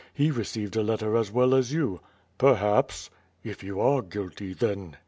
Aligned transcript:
lie 0.17 0.29
received 0.31 0.75
a 0.75 0.81
letter 0.81 1.15
as 1.15 1.29
well 1.31 1.53
as 1.53 1.71
you.* 1.71 1.99
"Perhaps/' 2.39 3.11
"If 3.43 3.63
you 3.63 3.79
are 3.79 4.01
guilty, 4.01 4.51
then...." 4.51 4.95